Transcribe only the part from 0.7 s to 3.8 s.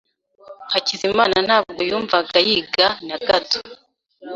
Hakizimana ntabwo yumvaga yiga na gato.